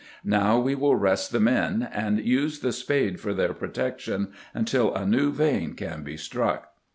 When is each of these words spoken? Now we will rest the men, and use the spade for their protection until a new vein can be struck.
Now 0.25 0.57
we 0.59 0.73
will 0.73 0.95
rest 0.95 1.31
the 1.31 1.39
men, 1.39 1.87
and 1.93 2.19
use 2.19 2.61
the 2.61 2.71
spade 2.71 3.19
for 3.19 3.35
their 3.35 3.53
protection 3.53 4.33
until 4.51 4.95
a 4.95 5.05
new 5.05 5.31
vein 5.31 5.75
can 5.75 6.01
be 6.01 6.17
struck. 6.17 6.71